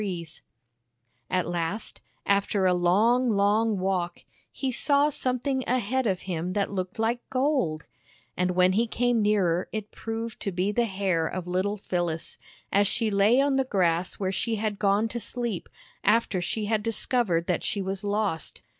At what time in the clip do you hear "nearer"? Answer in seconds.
9.21-9.69